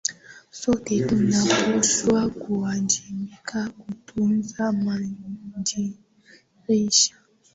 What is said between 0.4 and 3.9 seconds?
Sote tunapaswa kuwajibika